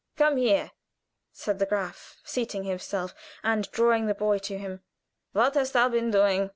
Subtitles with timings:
[0.17, 0.71] "Come here,"
[1.31, 3.13] said the Graf, seating himself
[3.43, 4.81] and drawing the boy to him.
[5.31, 6.49] "What hast thou been doing?"